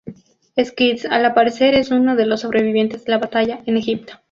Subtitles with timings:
[0.59, 4.13] Skids al parecer es uno de los sobrevivientes de la batalla en Egipto.